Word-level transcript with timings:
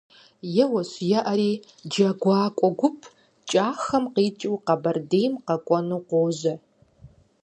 Еуэщ-еӀэри, 0.63 1.51
джэгуакӀуэ 1.91 2.69
гуп 2.79 2.99
КӀахэм 3.49 4.05
къикӀыу 4.13 4.57
Къэбэрдейм 4.65 5.33
къэкӀуэну 5.45 6.01
къожьэ. 6.09 6.53